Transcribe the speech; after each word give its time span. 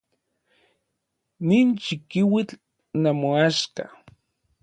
Nin 1.47 1.67
chikiuitl 1.83 2.55
namoaxka. 3.01 3.83